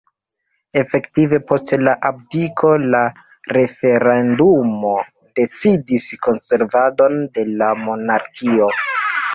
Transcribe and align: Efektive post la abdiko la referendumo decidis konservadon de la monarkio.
Efektive 0.79 1.39
post 1.51 1.73
la 1.87 1.93
abdiko 2.09 2.71
la 2.95 3.01
referendumo 3.59 4.95
decidis 5.43 6.09
konservadon 6.29 7.25
de 7.39 7.47
la 7.63 7.71
monarkio. 7.89 8.75